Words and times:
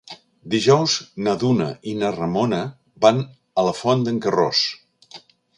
Dijous 0.53 0.95
na 1.27 1.35
Duna 1.43 1.67
i 1.93 1.93
na 1.99 2.11
Ramona 2.17 2.63
van 3.07 3.23
a 3.65 3.69
la 3.71 3.77
Font 3.83 4.07
d'en 4.09 4.19
Carròs. 4.25 4.67